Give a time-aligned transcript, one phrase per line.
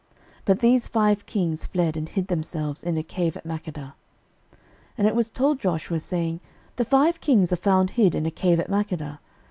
[0.39, 3.93] 06:010:016 But these five kings fled, and hid themselves in a cave at Makkedah.
[3.93, 3.93] 06:010:017
[4.97, 6.39] And it was told Joshua, saying,
[6.77, 9.19] The five kings are found hid in a cave at Makkedah.